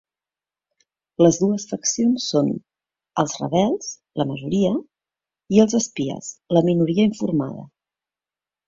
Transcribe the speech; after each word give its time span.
Les 1.23 1.37
dues 1.41 1.65
faccions 1.73 2.25
són: 2.33 2.49
els 3.25 3.37
rebels, 3.43 3.93
la 4.23 4.29
majoria; 4.33 4.75
i 5.59 5.63
els 5.67 5.79
espies, 5.83 6.35
la 6.59 6.69
minoria 6.73 7.09
informada. 7.13 7.71